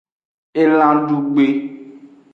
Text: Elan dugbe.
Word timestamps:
Elan 0.61 0.97
dugbe. 1.09 1.47